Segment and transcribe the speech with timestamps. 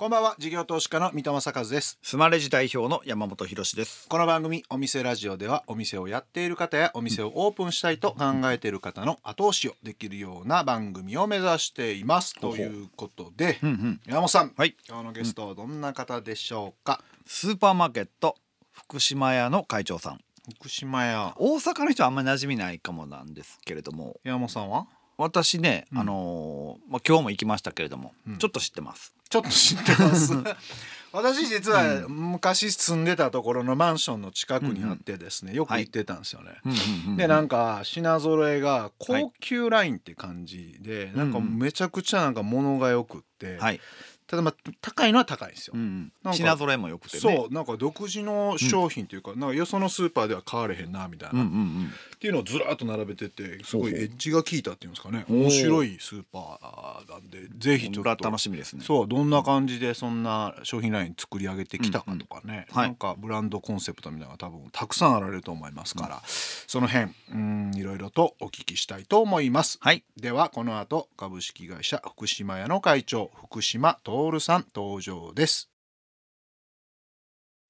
[0.00, 0.34] こんばんは。
[0.38, 1.98] 事業投資家の三戸正和です。
[2.02, 4.08] スマレジ代表の山本博です。
[4.08, 12.34] この番組お店ラジオではお店をやっている方やお店をオープンしたいと考えている方の後押しをできるような番組を目指しています。
[12.40, 14.00] ということで、うんうん。
[14.06, 14.74] 山本さん、はい。
[14.88, 18.36] 今日のゲストはどんな方でしょうか、スーパーマーケット
[18.72, 20.20] 福島屋の会長さん。
[20.56, 21.34] 福島屋。
[21.36, 24.18] 大阪の人はあんまり馴染みないかもなんですけれども。
[24.24, 24.86] 山本さんは？
[25.20, 25.98] 私ね、うん。
[25.98, 28.38] あのーまあ、今日も行きましたけれども、うん。
[28.38, 29.14] ちょっと知ってます。
[29.28, 30.32] ちょっと知ってます。
[31.12, 36.52] 私実は昔住んでたところのマンションの近くにあってですね、よく行ってたんですよね、
[37.16, 43.80] でなんか品揃えが高級ラインって感じで、なんかめちゃくちゃなんか物がよくって、はい、
[44.30, 47.20] ただまあ高いのは高いんですよ、うんなんか品揃えも良くてね。
[47.20, 51.92] そうなんか独自の商品っていうか,、なんかよそのスーパーでは買われへんなみたいな、うんうんうん。
[52.14, 55.24] っていうのをずらっと並べててすごいエッジが効いたっていうんですかね。
[55.28, 58.84] 面白いスーパーなんでぜひちょっ裏と楽しみですね。
[58.84, 62.86] そうどんな感じでそんな商品ライン作り上げてきたかとかね、はい。
[62.86, 69.78] なんかブランドコンセプトみたいなのが多分たくさんあられると思いますから、その辺うんいろいろとお聞きしたいと思います。
[69.80, 70.04] はい。
[70.16, 75.70] ではこの後株式会社福島屋の会長福島徹さん登場です。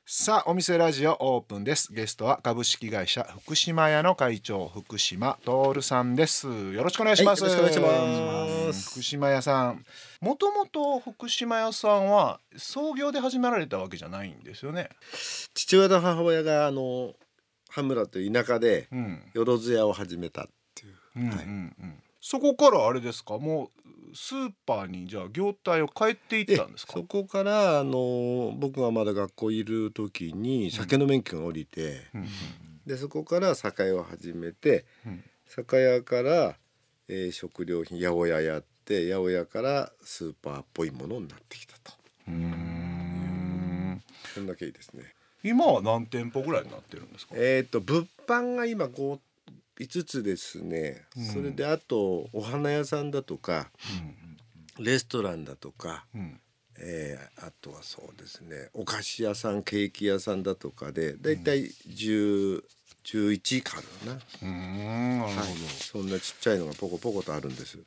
[0.04, 9.84] さあお店ラジオオープンですゲストは株式会社福島屋の会長福島徹さんですよろしくお願いします、はいよろしくお願いします福島屋さん
[10.20, 14.88] もともと福島屋さんは創業で始められたわけじゃないんですよね
[15.54, 17.12] 父親と母親があの
[17.68, 23.38] 羽村という田舎でうんよろず屋を始めたっていう、うんうんはいうんそこからあれですか？
[23.38, 23.70] も
[24.12, 26.94] うスーパーにじゃあ業態を変えていったんですか？
[26.94, 32.26] そこからあの僕がまだ学校いる時に酒の免許が下りて、うん
[32.86, 35.24] でそこから酒屋を始めてうん。
[35.46, 36.56] 酒屋から、
[37.08, 41.92] えー食料品八百屋やって八百屋からスーパーっぽいものになってきたと。
[42.28, 44.02] うーん。
[44.34, 45.02] そんな経緯ですね。
[45.44, 47.34] 今は何店舗ぐらいになってるんですか？
[47.36, 49.18] えっ、と物販が今5
[49.80, 51.24] 5つですね、うん。
[51.24, 53.70] それであとお花屋さんだとか
[54.78, 56.20] レストランだとかうん。
[56.20, 56.40] うん
[56.82, 58.70] えーあとはそうですね。
[58.72, 62.62] お菓子屋さんケーキ屋さんだとかでだいたい10
[63.04, 65.48] 11かな、うーんなるほはい、
[65.80, 67.78] そんなちっちゃいのがポコポコとあるんです。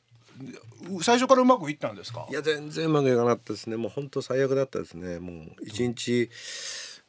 [0.89, 5.35] ど、最初からうまくいったんですかいや全然うまくいかなかったですねもう本当最悪だったですねもう
[5.65, 6.29] 1日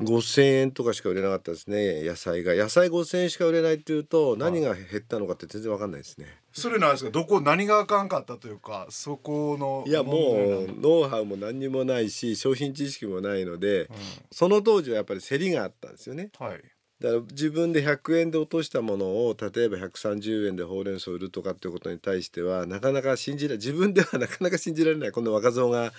[0.01, 2.03] 5,000円とかしか売れなかったですね。
[2.03, 2.55] 野菜が。
[2.55, 6.27] 野菜5,000円しか売れないっていうと何が減ったのかって全然わかんないですね。
[6.53, 13.89] それなんですかどこ何があかんかったというかそこのいやもうノウハウも何にもないし商品知識もないので
[14.31, 16.31] その当時はやっぱり競りがあったんですよね。
[16.39, 16.63] はい。
[17.01, 25.93] だから自分で100円で落としたものを例えば130円でほうれん草を売るとかっていうことに対してはなかなか信じられ自分ではなかなか信じられないこの若造が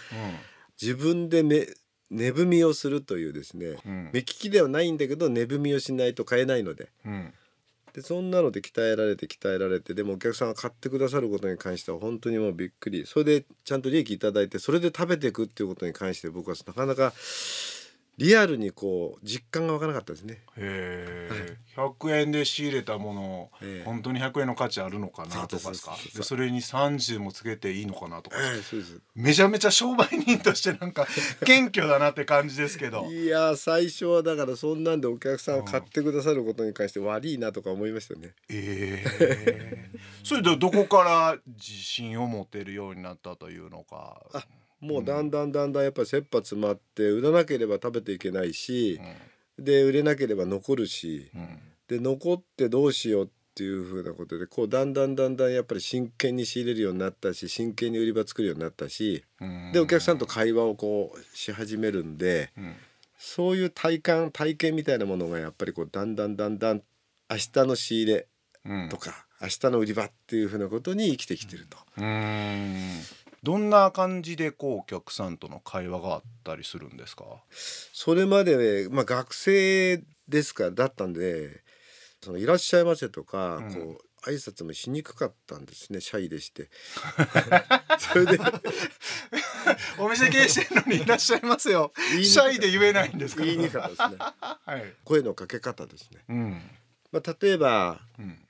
[0.82, 1.68] 自分でめ
[2.12, 4.10] 値踏みをするというですねうん。
[4.14, 6.90] 目利きではないんだけど値踏みをしないと買えないので。
[7.06, 7.34] うん。
[7.94, 13.06] でそんなので鍛えられて鍛えられてでもお客さんが買ってくださることに関しては本当にもうびっくり。
[13.06, 17.14] それでちゃんと利益いただいてそれで食べていくっていうことに関して僕はなかなか
[18.18, 20.42] リアルにこう実感が湧かなかったですね。
[20.58, 23.52] へえ、100円で仕入れたもの
[23.84, 29.00] 本当に100円の価値あるのかなとかですかそれに30もつけていいのかなとかはい、そうです。
[29.16, 31.08] めちゃめちゃ商売人としてなんか
[31.46, 33.06] 謙虚だなって感じですけど。
[33.12, 38.34] いや最初はだからそんなんでお客さんが買ってくださることに関して悪いなとか思いましたよね。
[38.50, 39.92] ええ。
[40.24, 44.22] それでどこから自信を持てるようになったというのか。
[44.34, 44.46] あ
[44.80, 49.00] もうだんだんだんだんやっぱり切羽詰まって売らなければ食べていけないし、
[49.58, 51.32] で売れなければ残るし
[51.88, 59.72] で残ってどうしようっていうふうなことでこうだんだんだんだんやっぱり真剣に仕入れるようになったし真剣に売り場作るようになったしうん。
[59.72, 62.76] でお客さんと会話をこうし始めるんでうん。
[63.18, 66.82] そういう体感体験みたいなものがやっぱりこうだんだんだんだん
[67.32, 68.28] 明日の仕入れ
[68.66, 68.90] うん。
[68.90, 71.78] とか明日の売り場っていうふうなことに生きてきてると。
[73.46, 77.26] どんな感じでこうお客さんとの会話があったりするんですか？
[77.94, 81.62] それまで、まあ、学生ですからだったんで
[82.24, 83.74] 「そのいらっしゃいませ」とか、うん。
[83.74, 86.72] こう挨拶もしにくかったんですねシャイでして。
[88.00, 88.40] それで。
[90.00, 91.94] お店経営してるのにいらっしゃいますよ。
[92.24, 94.26] シャイで言えないんですか言いにくかったですね。
[94.66, 94.94] はい。
[95.04, 96.24] 声のかけ方ですね。
[96.28, 96.72] うん。
[97.12, 98.45] まあ、例えばうん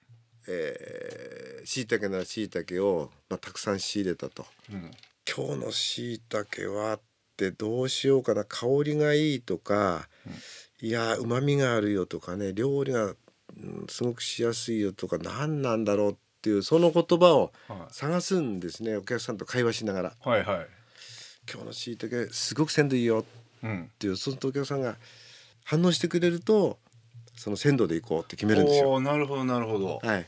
[0.47, 4.45] えー、椎茸なら椎茸を、まあ、たくさん仕入れたと。
[4.71, 4.91] うん。
[5.27, 6.99] 今日の椎茸はっ
[7.37, 8.45] てどうしようかな。
[8.45, 10.07] 香りがいいとか、
[10.81, 13.15] いやうまみがあるよとかね料理が、うん
[13.89, 20.09] すごくしやすいよとか何なんだろうっていうその言葉をは探すんですねお客さんと会話しながら。
[20.09, 20.67] いはいはい。
[21.49, 23.23] 今日のしいたけすごく鮮度いいよ。
[23.63, 23.83] うん。
[23.83, 24.97] っていうそうするとお客さんが
[25.63, 26.79] 反応してくれると
[27.35, 28.99] その鮮度でいこうって決めるんですよ。
[28.99, 29.99] なるほどなるほど。
[30.03, 30.27] はい、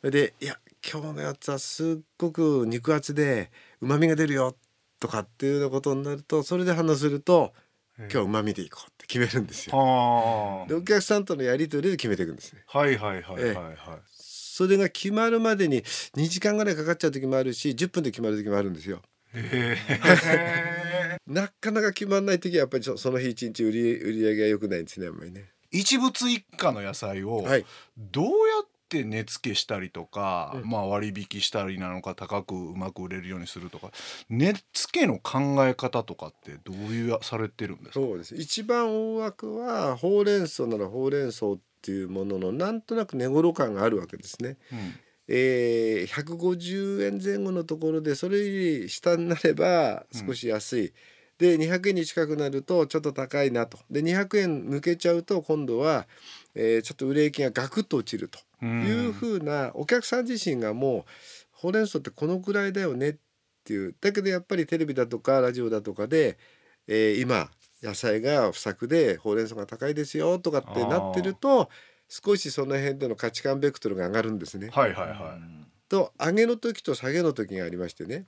[0.00, 0.58] それで「いや
[0.88, 3.50] 今日のやつはすっごく肉厚で
[3.80, 4.56] うまみが出るよ」
[5.00, 7.52] とかっていうようなことになるとそれで反応すると
[7.98, 9.76] 「今日はうまみでいこう」って決めるんですよ。
[9.76, 12.64] はでお客さんとのやり取りで決めていくんですね。
[12.72, 13.76] あはいはいはいはいええはい
[14.10, 19.02] それが決まるまでに2時間ぐらいかかっちゃう時もあるし10分で決まる時もあるんですよ。
[21.28, 25.52] なかなか決まらない時はやっぱりそその日一日売り売り上げが良くないんですねあんまりね。
[25.70, 27.64] 一物一家の野菜をはい
[27.96, 28.30] どうや
[28.64, 30.70] って値付けしたりとか、うん。
[30.70, 33.90] まあ割引したりなのか高くうまく売れるようにするとか
[34.30, 38.00] 値付けの考え方とかってどういうされてるんですか？
[38.00, 38.34] そうです。
[38.34, 44.56] 一番大枠はほうれん草ならほうれん草っていうもののなんとなく値頃感があるわけですね。
[44.72, 44.94] うん。
[45.30, 48.44] えー、150円前後のところでそれよ
[48.82, 50.92] り下になれば少し安い、
[51.36, 53.78] で200円に近くなるとちょっと高いなと。
[53.90, 56.06] で200円抜けちゃうと今度は、
[56.54, 58.38] えーちょっと売れ行きがガクッと落ちると。
[58.38, 61.04] うんいうふうなお客さん自身がもう
[61.52, 63.16] ほうれん草ってこのくらいだよねっ
[63.64, 63.94] ていう。
[64.00, 66.38] だけどやっぱりテレビだとかラジオだとかで、
[66.86, 67.50] えー今
[67.82, 71.68] 野菜が不作でほうれん草が高いですよとかってなってると
[72.08, 74.70] 少しその辺での価値観ベクトルが上がるんですね。
[74.72, 75.68] はいはいはい。
[75.88, 78.26] と上げの時と下げの時がありましてね、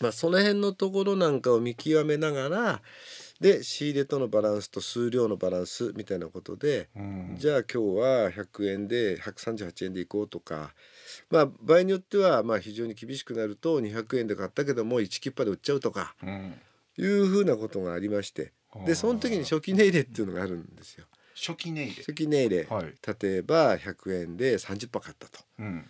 [0.00, 2.82] まあ、その辺のところなんかを見極めながら
[3.44, 7.36] で仕入れとのバランスと数量のバランスみたいなことで、うん。
[7.38, 10.72] じゃあ今日は100円で138円でいこうとか、
[11.28, 16.54] まあ、場合によってはまあ非常に厳しくなると200円で買ったけども1キッパで売っちゃうとかうん。
[16.96, 18.54] いうふうなことがありまして。
[18.86, 21.04] でその時に初期値入れっていうのがあるんですよ。
[21.36, 21.96] 初期値入れ。
[21.96, 22.94] 初期値入れ、はい。
[23.20, 25.40] 例えば100円で30パ買ったと。
[25.58, 25.84] うん。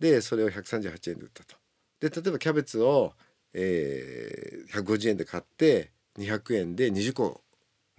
[0.00, 1.54] でそれを138円で売ったと。
[2.00, 3.12] で例えばキャベツを、
[3.54, 7.42] えー、150円で買って200円で20個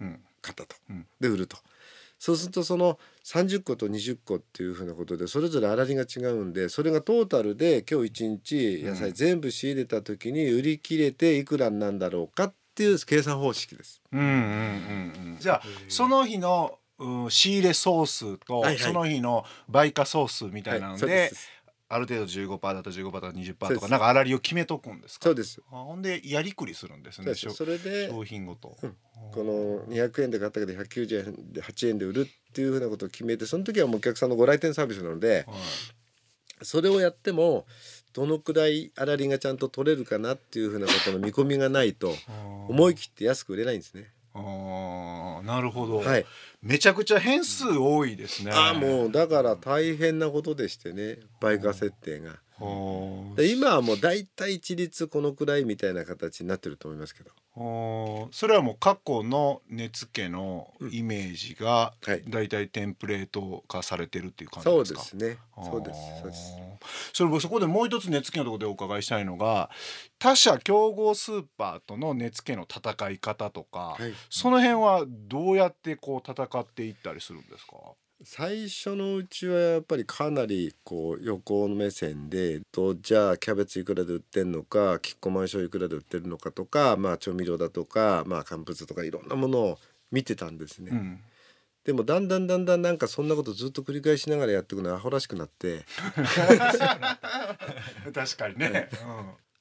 [0.00, 0.20] うん。
[0.40, 0.76] 買ったと。
[0.90, 1.06] うん。
[1.20, 1.56] で売ると。
[2.18, 14.02] そうするとその30個と20個っていうふうなことでそれぞれ粗利が違うんでそれがトータルで今日一日野菜全部仕入れた時に売り切れていくらになんだろうかっていう計算方式です。
[14.12, 15.38] うんうんうんうん。
[15.38, 18.78] じゃあその日の、うん、仕入れ総数と、はいはい。
[18.78, 21.48] その日の売価総数みたいなので,、そうです
[21.90, 25.24] ある程度15%だと15%とか20%そうとかなんか粗利を決めとくんですか？
[25.24, 25.62] そうです。
[25.72, 28.96] あほんでやりくりするんですね商それで商品ごと、うん。
[29.32, 35.56] この200円で買ったけど198円で8円で売るっていうふうなことを決めてその時はもうお客さんのご来店サービスなのではい。
[36.62, 37.66] それをやっても
[38.12, 42.12] どのくらい粗利がちゃんと取れるかなっていうふうなことの見込みがないと
[42.68, 44.10] 思い切って安く売れないんですね。
[44.34, 46.26] あーなるほど、はい、
[46.62, 48.52] めちゃくちゃ変数多いですね。
[48.52, 51.18] ああもうだから大変なことでしてね。
[51.40, 52.36] 売価設定が。
[52.60, 57.30] 今はもう大体一律このくらいみたいな形になってると思いますけど。
[58.30, 65.00] それはもう過去の値付けのイメージがはいだいたいテンプレート化されてるっていう感じそうですか？
[65.00, 65.38] ですね。
[65.56, 66.00] あーそうです。
[66.20, 66.52] そうです。
[67.12, 69.70] それ僕そこでもう一つ値付けのところでお伺いしたいのが
[70.20, 77.74] 他社競合スーパーとの値付けの戦い方とか、はいその辺はどうやってこう戦っていったりするんですか？
[78.24, 89.78] 最初のうちはやっぱりかなりこう横の目線でとじゃあキャベツいくらで売ってんのかキッコーマン醤油いくらで売ってるのかとか、まあ、調味料だとか、まあ、乾物とかいろんなものを
[90.10, 90.90] 見てたんですね。
[90.92, 91.20] うん。
[91.84, 95.84] でもだんだんだんだんなんかそんなことずっと繰り返しながらやっていくのはアホらしくなって。
[98.12, 98.88] 確かにね、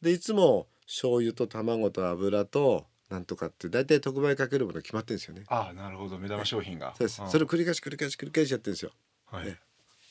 [0.01, 5.43] でいつも醤油と卵と油となんとかって大体特売かけるもの決まってるんですよね。
[5.47, 6.17] ああなるほど。
[6.17, 6.93] 目玉商品が。
[6.97, 7.23] そうです。
[7.23, 7.29] ん。
[7.29, 8.91] それを繰り返し繰り返し繰り返しやってるんですよ。
[9.25, 9.45] はい。
[9.45, 9.57] ね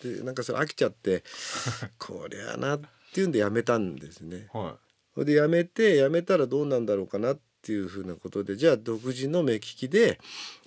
[0.03, 1.25] でなんかそれ飽きちゃって
[1.99, 2.81] こりゃなっ
[3.13, 4.49] ていうんでやめたんですね。
[4.53, 4.79] は
[5.15, 10.21] それでやめてやめたらどうなんだろうかなっていうふうなことでじゃあ独自の目利きで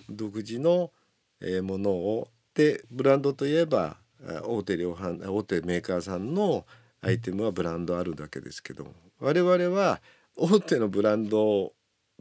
[0.08, 0.92] 独自の
[1.40, 3.96] えーものをでブランドといえば
[4.26, 6.66] あ大手量販大手メーカーさんの
[7.00, 10.02] アイテムはブランドあるだけですけども我々は
[10.36, 11.72] 大手のブランド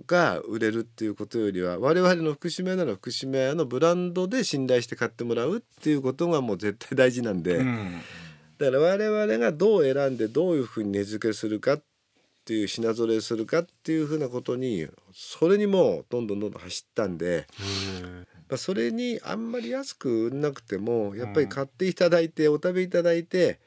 [0.06, 7.52] が売れるっていうことよりは我々の福島屋なら福島屋のブランドで信頼して買ってもらうっていうことがもう絶対大事なんで。
[7.52, 8.02] い、うん。
[8.58, 11.84] だから我々がどう選んでどういうふうに値付けするかっ
[12.46, 17.48] ていう品揃えするかっていうふうなことにそれにもうどんどんどんどん走ったんで、
[18.50, 23.60] まあ、それにあんまり安く売んなくてもやっぱり買っていただいてお食べいただいて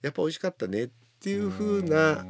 [0.00, 0.88] やっぱ美味しかったねっ
[1.20, 2.24] ていうふうな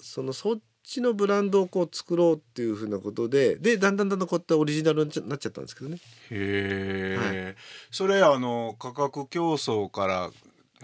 [0.00, 5.96] そのそっちのブランドをこう作ろうっていうふうなことででだんだんだんだんこうやってオリジナルになっちゃったんですけどね。
[5.96, 7.56] へえ、
[7.90, 10.30] それあの価格競争から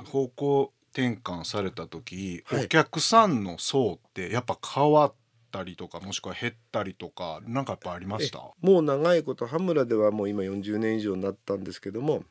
[0.05, 2.65] 方向転換された時、はい。
[2.65, 5.15] お客さんの層ってやっぱ変わっ
[5.51, 8.39] ったりとかもしくは減ったりとか何かやっぱありました？
[8.61, 12.23] もう長いこと羽村ではもう今40年以上になったんですけども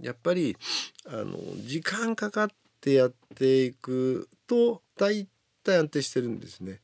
[0.00, 0.56] やっぱり
[1.06, 2.48] あの時間かかっ
[2.80, 5.26] てやっていくと大
[5.66, 6.80] 体安定してるんですね。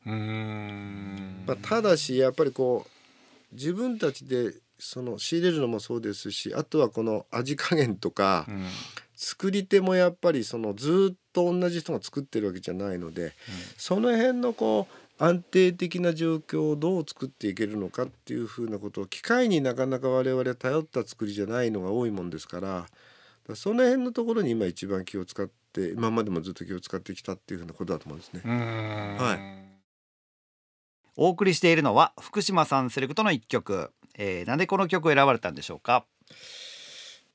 [1.46, 8.66] まあ、ただしやっぱりこう自分たちでその仕入れるのもそうですしあとはこの味加減とか、うん、
[9.14, 13.30] 作り手もやっぱりそのずっと同じ人が作ってるわけじゃないので、うん、
[13.76, 22.86] その辺のこう安定的な状況をどう作っていけるのかっていうふうなことを機械になかなか我々頼った作りじゃないのが多いもんですから
[23.54, 28.42] その辺のところに今一番気を使って今までもずっと気を使ってきたっていうふうなことだと思うんですね。
[28.44, 29.38] はい、
[31.16, 36.04] お送りしているのは福島さんセレクトの一曲、えー、なんでこの曲を選ばれたんでしょうか？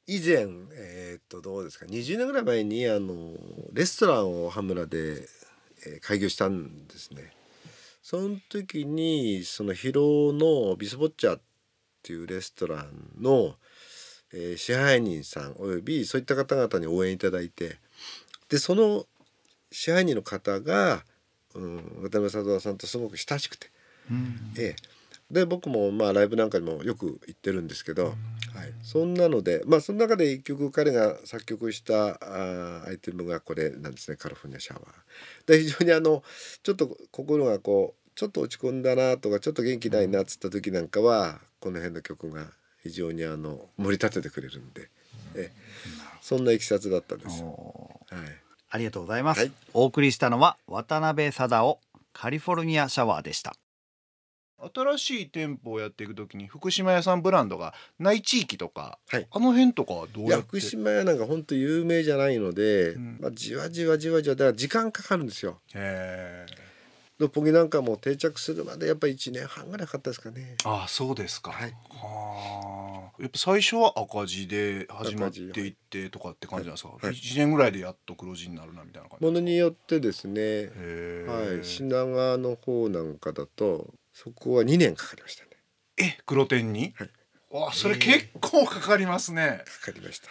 [0.05, 3.33] 以前、えー、っとどうですか？20年ぐらい前にあの
[3.73, 5.27] レストランを羽村で、
[5.85, 7.33] えー、開業したんですね。
[8.01, 11.41] その時にその広尾のビスボッチャっ
[12.03, 13.55] ていうレストランの、
[14.31, 17.79] えー、支配人さんおよびそういった方々に応援いただいて
[18.49, 19.05] でその
[19.71, 21.03] 支配人の方が、
[21.55, 23.69] うん、渡辺佐藤さんとすごく親しくて、
[24.09, 24.97] うん、ええ。
[25.29, 28.15] で僕もまあライブなんかにもよく行ってるんですけど、はい、
[28.81, 34.83] そんなのでまあその中で一曲彼が作曲したあアイテムがこれなんですねカリフォルニアシャワー。
[35.45, 36.23] で非常にあの
[36.63, 42.47] ちょっと心がこうちょっと落ち込んだなとかちょっと元気ないなっつった時なんかはこの辺の曲が
[42.81, 44.89] 非常にあの盛り立ててくれるんで、
[45.35, 45.51] え
[46.27, 47.41] そんないきさつだったんです。
[47.41, 47.51] はい、
[48.71, 51.79] ありがとうございます、はい、お送りしたのは渡辺貞夫
[52.11, 53.55] カリフォルニアシャワーでした。
[54.75, 60.47] 新しい店舗をやっていくときに福島屋さんブランドがない地域とか、はい、あの辺とかはどうやって？
[60.47, 65.61] 福島屋なんか本当有名じゃないので、うん、まあ、じわじわじわじわだから時間かかるんですよ。
[65.75, 66.45] へ
[67.19, 70.55] 六本木なんかも定着するまでやっぱり1年半ぐらいかかったですかね。
[70.63, 71.51] ああそうですか。
[71.51, 71.71] はい。
[71.89, 73.21] はあ。
[73.21, 76.89] やっぱ最初は赤字で始まっていってとかって感じなんですか？
[76.89, 79.25] はい、1年ぐらいでやっと黒字になるなみたいな感じ。
[79.25, 80.69] ものによってですね。
[81.25, 81.65] はい。
[81.65, 85.49] 品川の方なんかだとそこは2年かかりましたね
[85.97, 87.09] え黒点に、はい、
[87.51, 90.29] わそれ結構かかりますねかかりました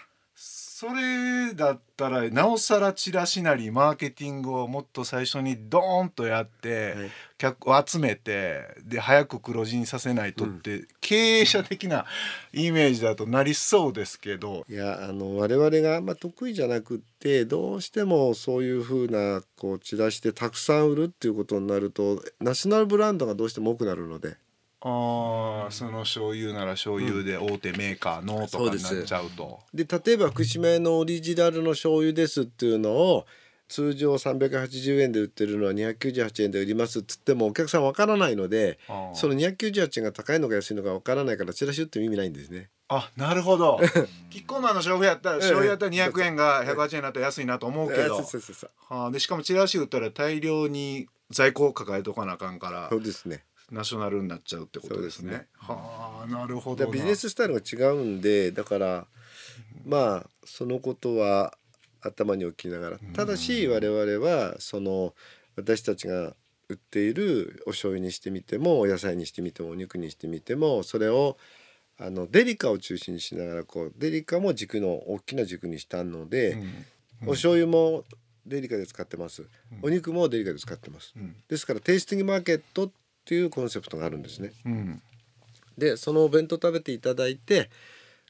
[0.78, 12.04] それだったらなおさらチラシなりマーケティングをもっと最初にドーンとやって、はい、客を集めてで早く黒字にさせないとって、うん、経営者的な
[12.52, 14.66] イメージだとなりそうですけど。
[14.68, 24.37] いやあの我々があんま得意じゃなくってどうしてもそういうふうなこうチラシでたくさん売るっていうことになるとナショナルブランドがどうしても多くなるので。
[24.88, 29.61] あその醤油なら醤油で大手メーカーのとかになっちゃうと。
[29.75, 33.26] で例えば福島屋のオリジナルの醤油ですっていうのを
[33.69, 38.78] 通常380円で売ってるのは298円で売りますっつってもお客さんわからないので
[39.14, 42.71] その298円が高いのか安いのかわからないからチラシ売っても意味ないんですね。
[42.88, 43.81] あなるほど。
[44.31, 48.25] キッコーマンの醤油やったら醤油やったら200円が108円だと安いなと思うけど、
[48.88, 52.88] はあ、でしかもチラシ売ったら大量に在庫を抱えとかなあかんから。
[52.88, 55.33] そうですねナショナルになっちゃうってことですね。
[55.33, 55.47] すね。
[55.57, 59.07] はあなるほどビジネススタイルが違うんでだから
[59.85, 61.55] まあそのことは
[62.01, 62.99] 頭に置きながら。
[63.15, 65.15] ただし我々はその
[65.57, 66.35] 私たちが
[66.69, 71.37] 売っているお醤油にしてみてもお野菜にしてみてもお肉にしてみてもそれを
[71.99, 76.61] あのデリカを中心にしながらこうデリカも軸の大きな軸にしたので、うん。
[76.61, 78.05] うん、お醤油も
[78.45, 79.45] デリカで使ってます、
[79.83, 82.91] お肉もデリカで使ってます、うん、ですからテイスティングマーケットっ
[83.26, 84.52] ていうコンセプトがあるんですね。
[84.64, 85.02] うん、
[85.76, 87.68] でそのお弁当食べていただいて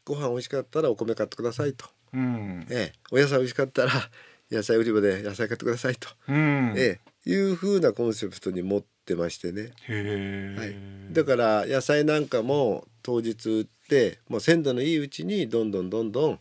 [0.06, 1.84] ご飯美味しかったらお米買ってくださいと、
[2.14, 3.92] うん、ええ、お野菜美味しかったら
[4.50, 16.38] 野菜売り場で野菜買ってくださいと、うん、ええ、いうふうなコンセプトに持ってましてね、はい、だから野菜なんかも当日売ってもう鮮度のいいうちにどんどんどんどん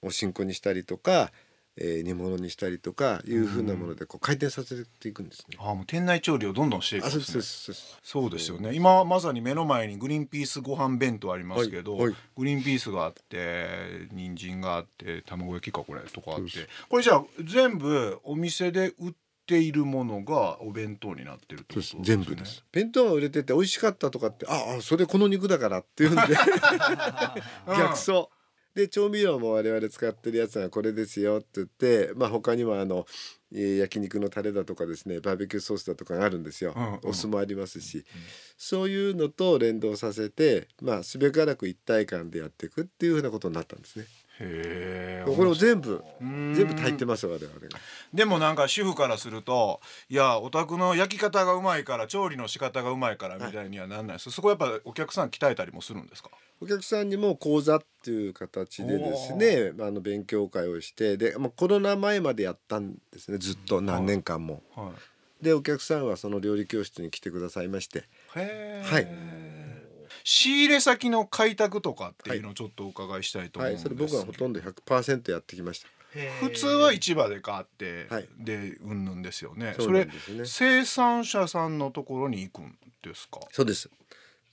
[0.00, 1.30] おしんこにしたりとか
[1.78, 5.56] えー、煮物にしたりとかいうふうなものでこう回転させていくんですね。
[5.58, 7.76] ああもう店内調理をどんどんしていくんですね。
[8.02, 8.74] そうですよね。
[8.74, 16.50] 今まさに目の前にグリーンピースご飯弁当ありますけど、はいはい、グリーンピースがあって人参があって卵焼きかこれとかあって、
[16.90, 19.12] これじゃあ全部お店で売っ
[19.46, 22.02] ているものがお弁当になってるってことですね。
[22.04, 22.62] 全部です。
[22.70, 26.20] 弁当が売れてて美味しかったとかってああそれこの肉だからっていうんで
[27.66, 28.28] 逆走。
[28.74, 33.06] で調味料も我々使ってるやつがこれですよって言って、まあ、他にもあの
[33.50, 38.04] 焼肉のタレだとかですねバーベキューソースだとかがあるんですよ、うんうん、お酢もありますし、うん、
[38.56, 44.06] そういうのと連動させて、まあ、すべからく一体感でやっていくっていうふうなことになったんですね。
[44.40, 47.68] へえこれを全部全全部炊いてます我々が。
[48.14, 56.30] でもなんか主婦からするといやお宅の焼き方がうまいから調理の仕方がうまいからみたいにはなんないです、そこやっぱお客さん鍛えたりもするんですか？
[56.62, 63.38] お客さんにも講座っていう形でですねあの勉強会をしてで、まあ、コロナ前までやったんですね。
[63.38, 64.62] ずっと何年間も。
[64.76, 64.92] は
[65.40, 65.44] い。
[65.44, 68.04] でお客さんはその料理教室に来てくださいまして。
[68.32, 69.08] はい。
[70.22, 75.88] 仕入れ先の開拓とかっていうのをちょっとお伺いしたいと思うんですはいそれ僕はほとんど100%やってきました。
[76.40, 78.28] 普通は市場で買って、はい。
[78.38, 79.74] でうんぬんですよね。
[79.76, 80.08] そね。
[80.44, 83.40] 生産者さんのところに行くんですか？
[83.50, 83.90] そうです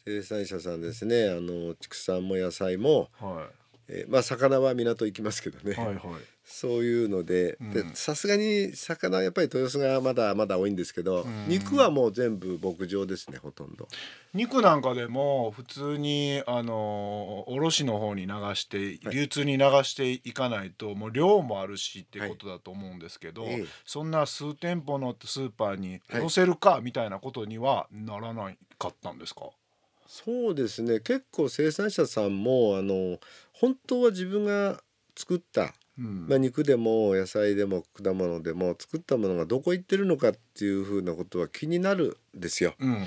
[0.09, 1.29] 生産者さんですね。
[1.29, 3.49] あの畜産も野菜も、は
[3.89, 5.97] えーまあ魚は港行きますけどね、いはいはい。
[6.45, 7.59] そういうので
[7.93, 11.47] さすがに魚はやっぱり豊洲がまだまだ多いんですけど、ん。
[11.47, 13.87] 肉はもう全部牧場ですねほとんど。
[14.33, 19.15] 肉なんかでも普通にあの卸の方に流してはい。
[19.15, 23.65] 流通に流していかないともう量もあるしってことだと思うんですけど、ええ。
[23.85, 29.49] そんな数店舗のスーパーに卸せるかみたいなことにはならないかったんですか、
[30.11, 30.99] そうですね。
[31.01, 33.19] 結構生産者さんもあの
[33.53, 34.81] 本当は自分が
[35.15, 36.25] 作った、うん。
[36.27, 42.73] まあ、肉でも野菜でも果物でも作ったものがどこ行ってるのかっていうふうなことは気になるんですよ。
[42.79, 43.05] うん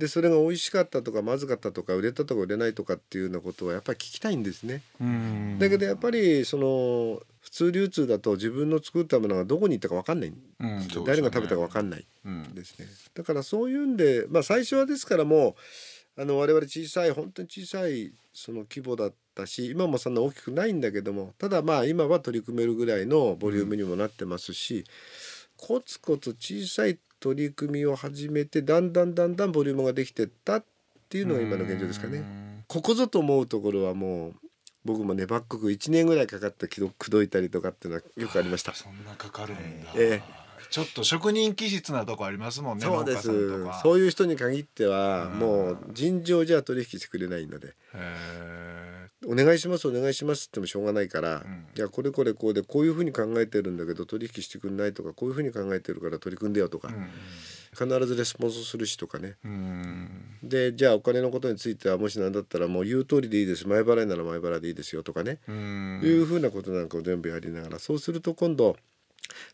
[0.00, 4.80] でそれが美味しかったとかまずかったとか売れたとか売れないとかっていうようなことはやっぱり聞きたいんですね。
[4.98, 5.58] うん。
[5.58, 10.88] だけどやっぱりその普通流通だと自分の作ったものがどこに行ったか分かんない、うん。
[11.04, 12.06] 誰が食べたか分かんない。
[12.24, 12.54] うん。
[12.54, 12.86] ですね。
[13.14, 15.54] だからそういうんで、まあ、最初はですからも
[16.16, 24.84] うあの我々小さい本当に小さいその規模だったし今もそんな大きくないんだけどもただまあ今は取り組めるぐらいのボリュームにもなってますし、
[25.56, 30.64] コツコツ小さい取り組みを始めてだんだんだんだんボリュームができてったっ
[31.08, 32.24] ていうのが今の現状ですかね。
[32.66, 34.34] ここぞと思うところはもう
[34.84, 38.74] 僕も粘っこく1年ぐらいかかって口説いたりとかっていうのはよくありました。
[38.74, 40.22] そんなかかるんだ、え
[40.70, 43.28] ちょっと職人気質なとこありますもんねそうです。
[43.82, 45.38] そういう人に限ってはうん。
[45.38, 47.74] もう尋常じゃ取引してくれないので。
[47.94, 51.66] へ「お願いしますお願いします」ってもしょうがないから「うん。
[51.76, 56.88] いやこれこれこうでこういうふうに考えてるんだけど取引してくんない」とか「こういうふうに考えてるから取り組んでよ」とか。
[56.88, 59.36] ー必ずレスポンスするしとかね。
[60.42, 63.66] でじゃあお金のことについてはもし何だったらもう言う通りでいいです。
[63.68, 65.38] 前払いなら前払いでいいですよとかね。
[65.48, 66.00] うん。
[66.02, 67.78] いうふうなことなんかを全部やりながら。
[67.78, 68.76] そうすると今度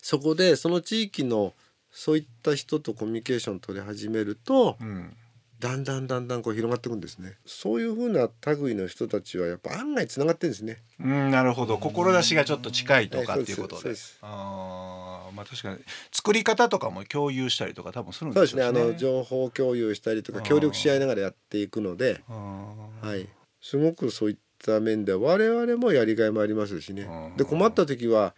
[0.01, 1.53] そこでその地域の
[1.91, 5.15] そういった人とコミュニケーション取り始めるとうん。
[5.59, 7.33] だんだんだんだんこう広がっていくんですね。
[7.45, 10.77] そういうふうな類の人たちはやっぱ案外つながってるんですね。
[10.99, 11.79] うん、なるほど。
[11.79, 13.95] 志がちょっと近いとかっていうことで。
[14.21, 15.79] あーまあ確かに
[16.11, 18.71] 作り方とかも共有したりとか多分するんそうでしょうしね。
[18.71, 18.81] ですね。
[18.83, 23.27] あの情報共有したりとか協力し合いながらやっていくのではい。
[23.59, 27.01] すごくそういった面で我々もやりがいもありますしね。
[27.01, 27.35] うん。
[27.35, 28.35] で困った時は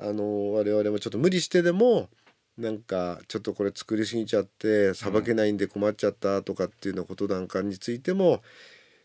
[0.00, 2.08] あの我々もちょっと無理してでも
[2.56, 8.42] なんかちょっとこれ作りすぎちゃってさばけないんで困っちゃったとかっていうようなことなんかについても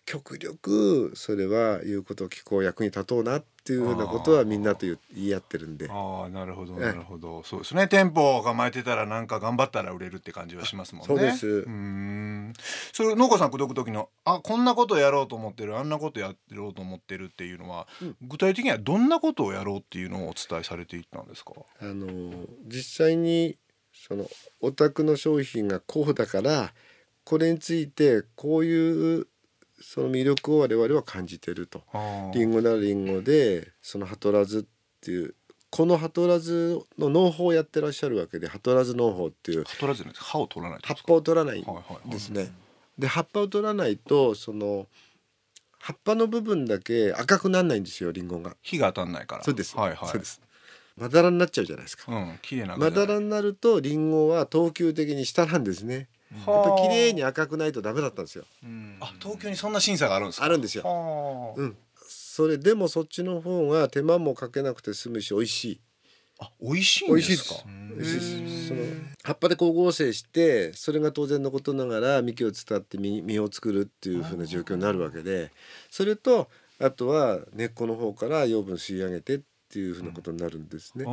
[0.06, 5.90] 極力それは言うことを聞こう役に立とうなっていうようなことはみんなと言う言い合ってるんで。
[5.90, 6.80] ああなるほどええ。
[6.82, 7.42] なるほど。
[7.44, 7.88] そうですね。
[7.88, 11.08] 店舗を構えてたらなんか頑張ったら売れるって感じはしますもんね。
[11.08, 11.48] そうです。
[11.48, 12.54] うーん。
[12.94, 14.10] それ農家さん口説く時の？
[14.26, 15.76] あこんなことやろうと思ってる。
[15.76, 18.16] あんなことやろうと思ってるっていうのは、うん。
[18.22, 21.54] 具体的にはどんなことをやろうっていうのをお伝えされていったんですか？
[21.82, 23.58] あの実際に
[23.92, 24.28] その
[24.62, 26.74] お宅の商品がこうだから
[27.24, 29.28] これについてこういう
[29.82, 31.84] その魅力を我々は感じてると。
[31.92, 35.36] あーリンゴならリンゴでそのハトラズっていう
[35.70, 42.52] このハトラズの農法をやってらっしゃるわけでハトラズ農法っていう取らずに歯を取らない葉っぱを取らないですかはいはいはいですね。
[42.98, 44.88] で葉っぱを取らないとその
[45.80, 48.56] 葉っぱの部分だけ赤くならないんですよリンゴが。
[48.62, 49.78] 火が当たんないからそうです。
[49.78, 50.42] はいはいそうです。
[50.98, 52.12] まだらになっちゃうじゃないですか。
[52.12, 56.08] うん綺麗な赤まだらになるとリンゴは等級的に下なんですね。
[56.36, 58.46] やっぱり綺麗に赤くないとダメだったんですよ。
[59.00, 60.46] あ東京にそんな審査があるんですか？
[60.46, 60.84] あるんですよ。
[60.84, 61.78] はあうん。
[62.08, 65.82] それでもそっちの方が手間もかけなくて済むし美味しい。
[66.38, 67.64] あ美味しいんですか？
[67.96, 68.68] 美味しいです。
[68.68, 68.82] その
[69.24, 75.52] 葉っぱで光合成してそれが当然のことながら幹を伝って実実を作るっていう風な状況になるわけで
[75.90, 81.06] それとあとは根っこの方から養分吸い上げてっっていうふうなことになるんですね。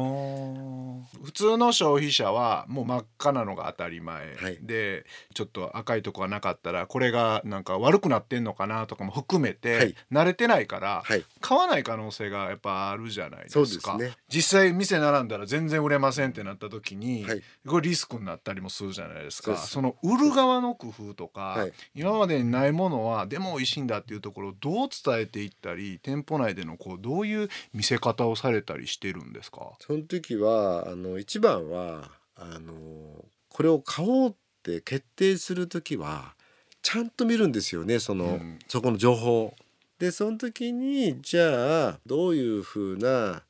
[1.25, 4.59] 普通の消費者はもう真っ赤なのが当たり前、はい。
[4.61, 9.95] でちょっと赤いとこがなかったらこれがなんか悪くなってんのかなとかも含めて、はい。
[10.13, 11.25] 慣れてないから、はい。
[11.41, 13.97] 買わない可能性がやっぱあるじゃないですか。
[13.97, 14.13] ね。
[14.29, 17.43] 実際店並んだら全然売れませんってなった時に、はい。
[17.67, 19.57] これリスクになったりもするじゃないですか。
[19.57, 21.73] その売る側の工夫とか、はい。
[21.95, 29.73] 今までにないものはでも美味しいんだっていうところをどう伝えていったり店舗内でのこうどういう見せ方をされたりしてるんですか？
[29.81, 36.35] その時はあの一番はあのこれを買おうって決定する時は
[36.83, 38.59] ちゃんと見るんですよねその、うん。
[38.69, 39.55] そこの情報。
[39.99, 43.43] でその時にじゃあどういうふうな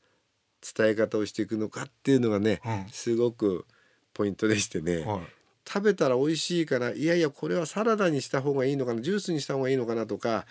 [0.77, 2.87] 伝え方をしていくのかっていうのがねうん。
[2.93, 3.65] すごく
[4.15, 5.21] ポイントでしてね、はい。
[5.67, 10.45] 食べたら美味しいからいやいやこれはサラダにした方がいいのかなジュースにした方がいいのかなとか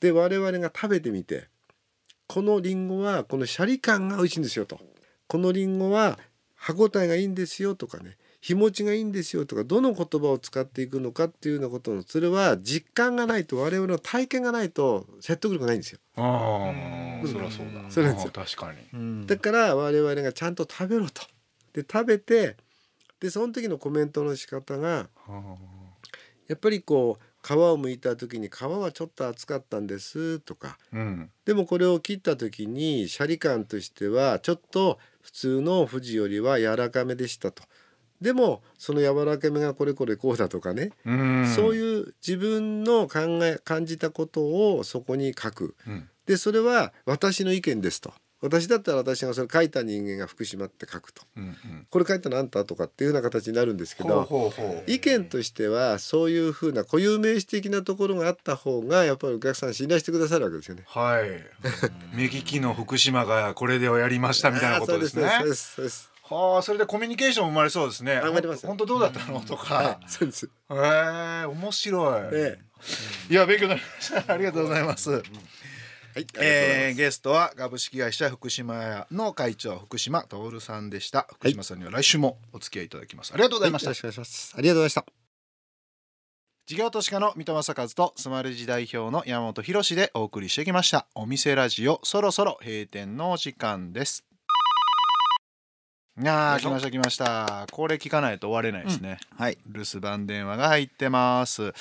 [0.00, 1.46] で我々が食べてみて
[2.32, 4.80] このリンゴはこのシャリ感が美味しいんですよと。
[5.26, 6.18] このリンゴは
[6.54, 8.16] 歯ごたえがいいんですよとかね。
[8.40, 9.64] 日持ちがいいんですよとか。
[9.64, 15.98] どの言葉を使っていくのかっていうようなことのそれは実感がないと我々の体験がないと説得力ないんですよ。
[16.16, 17.28] ああ、うん。
[17.30, 17.90] そりゃそうだ。
[17.90, 18.32] そうなんですよ。
[18.32, 18.78] 確かに。
[18.94, 19.26] うん。
[19.26, 21.20] だから我々がちゃんと食べろと。
[21.74, 22.56] で食べて
[23.20, 25.10] でその時のコメントの仕方が
[26.48, 31.30] やっぱりこう皮を剥いた時に皮はちょっと厚かったんですとかうん。
[31.44, 37.64] でもこれを切った時にシャリ感としてはちょっと普通の富士よりは柔らかめでしたと。
[38.20, 41.46] でもその柔らかめがこれこれこうだとかね、うん。
[41.54, 41.74] そうう。
[41.74, 45.74] いう自分の考え感じたことをそこに書く。
[45.86, 46.08] うん。
[46.26, 48.14] でそれは私の意見ですと。
[48.42, 51.22] 私だったら私がそれ書いた人間が福島って書くと。
[51.36, 51.44] うん。
[51.44, 51.86] うん。
[51.88, 54.52] これ書いたのあんたとかっていうような形になるんですけど。
[54.86, 60.82] 意見としてはそういうふうな固有名詞的なところがあった方がやっぱりお客さん信頼してくださるわけですよね。
[60.86, 61.30] はい。
[62.14, 65.28] 目利きの福島がこれでをやりましたみたいなことですね。
[65.38, 68.20] そうですそうですはあ、それでコミュニケーション生まれそうですね。
[68.22, 69.40] 生まれます本当どうだったの？
[69.40, 70.46] とかい。、そうです。
[70.46, 72.22] へえ、面白い。
[72.32, 72.58] え
[73.28, 74.32] いや、勉強になりました。
[74.32, 75.22] ありがとうございます。
[76.14, 76.26] え、はい。
[76.36, 81.26] えー、えゲストは株式会社福島屋の会長福島徹さんでした。
[81.32, 83.32] 福島さんには来週もお付き合いいただきます。
[83.32, 83.86] ありがとうございました。
[83.88, 84.54] よろしくお願いします。
[84.56, 85.22] ありがとうございました。
[86.64, 94.24] 事業投資家の三戸正和とスマレジ代表の山本博でお送りしてきましたお店ラジオそろそろ閉店のお時間です
[96.20, 97.66] いやー来ました来ました。
[97.72, 99.56] これ聞かないと終われないですね、はい。
[99.66, 101.72] 留守番電話が入ってます、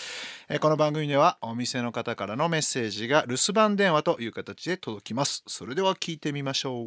[0.47, 5.43] えーこの番組ではお店の方からのメッセージが留守番電話という形で届きます。
[5.47, 6.85] それでは聞いてみましょう。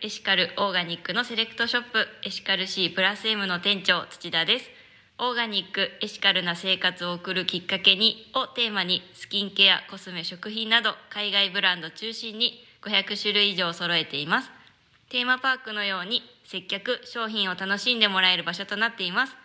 [0.00, 4.70] エシカルオーガニックのセレクトショップエシカル C プラス M の店長土田です。
[5.18, 14.50] オーガニックエシカルな生活を送るきっかけにをテーマにスキンケアコスメ食品など海外ブランド中心に500種類以上揃えています
[15.10, 19.36] テーマパークのように接客商品を楽しんでもらえる場所となっています。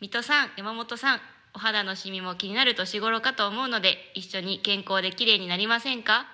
[0.00, 1.20] 水戸さん山本さん
[1.54, 6.26] お肌のシミも気になる年頃かと思うので一緒に健康で綺麗になりませんか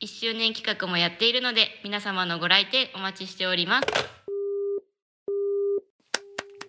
[0.00, 3.86] ？1周年企画もやっているので皆様のご来店お待ちしております。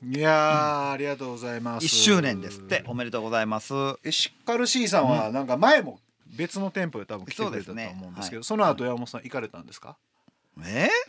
[0.07, 1.85] いやー、ありがとうございます。
[1.85, 2.83] 一周年ですって。
[2.85, 3.73] おめでとうございます。
[4.03, 5.99] エシカル C さんはなんか前も
[6.37, 8.13] 別の店舗で多分来てくれたとそうですね思うん。
[8.13, 9.97] ですけどはいその後山本さん行かれたんですか？
[10.65, 10.89] え？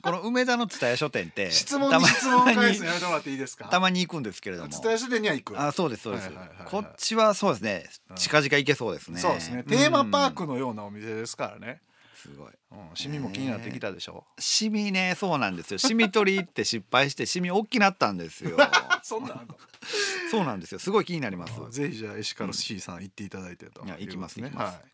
[0.00, 3.66] この梅田の蔦屋書店って質問に質問を返すにのやめてもらっていいですか？
[3.66, 4.68] たまに行くんですけれども。
[4.70, 5.60] 伝え書店には行く。
[5.60, 6.68] あそうですそうです、はいはいはいはい。
[6.70, 7.90] こっちはそうですね。
[8.14, 9.20] 近々行けそうですね。
[9.20, 9.64] そうですね。
[9.64, 11.82] テーマパークのようなお店ですからね、
[12.20, 12.52] すごい。
[12.72, 14.24] うん、シミも気になってきたでしょ？
[14.38, 15.78] シミねそうなんですよ。
[15.78, 18.56] シミ取りって失敗してシミ大きなったんですよ。
[19.02, 19.42] そんな
[20.30, 20.78] そうなんですよ。
[20.78, 21.52] すごい気になります。
[21.70, 23.84] ぜひじゃあエシカル C さん行っていただいてと。
[23.84, 24.84] いや行きますいうこと行きますはい。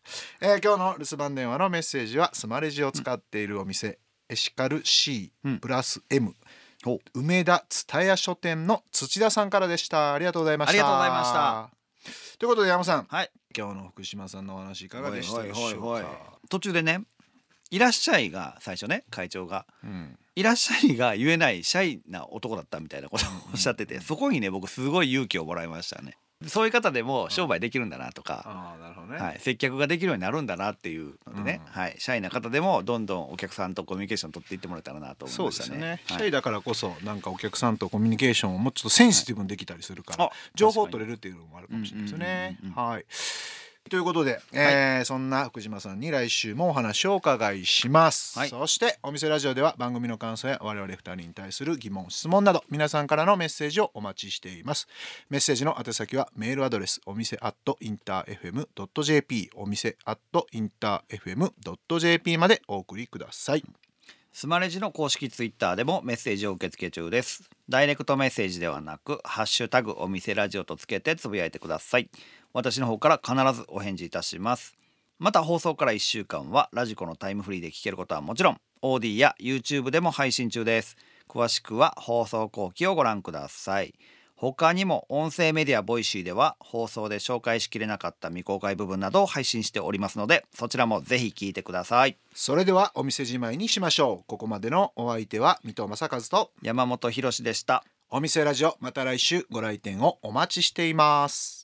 [0.41, 5.59] えー今日の留守番電話のメッセージはスマレジを使っているお店、エシカル C うん。
[5.59, 6.33] プラス M、
[6.85, 10.13] お梅田蔦屋書店の土田さんからでした。
[10.13, 10.71] ありがとうございました。
[10.71, 12.37] ありがとうございました。
[12.37, 13.05] ということで山本さん。
[13.09, 13.31] はい。
[13.57, 17.03] 今日の福島さんのお話いかがでしたでしょうか、途中でね
[17.75, 19.65] 「いらっしゃい」が最初ね会長が。
[19.83, 26.17] うん「いらっしゃい」が言えないシャイな男だったみたいなことをおっしゃっててそこにね僕すごい勇気をもらいましたね。
[26.47, 28.75] そういう方でも商売できるんだなとか、
[29.09, 31.71] ね、はい、接客ができるようになるんだなっていうのでね、うん。
[31.71, 35.69] はい、シャイな方でもどんどんお客さんとコミュニケーション取っていってもらえたらなと思いましたね。
[35.69, 36.23] ですね、シはい。
[36.23, 42.59] ャイだからこそなんかお客さんとコミュニケーションをもうちょっとセンシティブにできたりするから、あ情報を取れるっていうのもあるかもしれないですよね。
[42.75, 43.05] はい
[43.87, 48.49] ということで、えーそんな福島さんに来週もお話をお伺いします、はい。
[48.49, 54.87] そしてお店ラジオでは番組の感想や我々二人に対する疑問質問など皆さんからのメッセージをお待ちしています。
[55.29, 63.63] メッセージの宛先はメールアドレスお店アットインター FM.jp お店アットインター FM.jp までお送りください
[64.37, 67.49] スマレジの公式ツイッターでもメッセージを受け付け中です。
[67.69, 72.09] ダイレクトメッセージではなくハッシュタグお店ラジオとつけてつぶやいてください。
[72.51, 74.75] 私の方から必ずお返事いたします。
[75.19, 80.97] また放送から1週間はラジコのタイムフリーで聞けることはもちろん OD や YouTube でも配信中です。
[81.29, 83.93] 詳しくは放送後記をご覧ください。
[84.35, 92.17] 他にも音声メディアボイシーでは放送で紹介しきれなかった未公開部分などを配信しておりますのでそちらもぜひ聞いてください。
[92.33, 94.25] それではお店じまいにしましょう。
[94.27, 97.83] ここまでのお相手は水戸正和と山本博史でした。
[98.09, 101.63] お店ラジオまた来週ご来店をお待ちしています